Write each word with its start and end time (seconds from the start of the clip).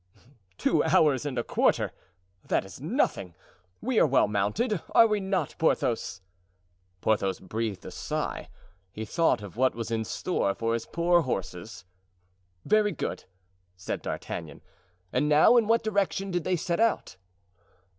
"Two 0.57 0.83
hours 0.83 1.27
and 1.27 1.37
a 1.37 1.43
quarter—that 1.43 2.65
is 2.65 2.81
nothing; 2.81 3.35
we 3.81 3.99
are 3.99 4.07
well 4.07 4.27
mounted, 4.27 4.81
are 4.95 5.05
we 5.05 5.19
not, 5.19 5.53
Porthos?" 5.59 6.21
Porthos 7.01 7.39
breathed 7.39 7.85
a 7.85 7.91
sigh; 7.91 8.49
he 8.91 9.05
thought 9.05 9.43
of 9.43 9.57
what 9.57 9.75
was 9.75 9.91
in 9.91 10.03
store 10.03 10.55
for 10.55 10.73
his 10.73 10.87
poor 10.87 11.21
horses. 11.21 11.85
"Very 12.65 12.91
good," 12.93 13.25
said 13.75 14.01
D'Artagnan; 14.01 14.61
"and 15.13 15.29
now 15.29 15.55
in 15.55 15.67
what 15.67 15.83
direction 15.83 16.31
did 16.31 16.45
they 16.45 16.55
set 16.55 16.79
out?" 16.79 17.17